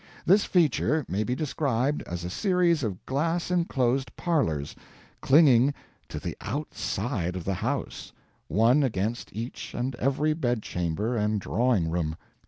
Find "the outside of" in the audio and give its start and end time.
6.19-7.43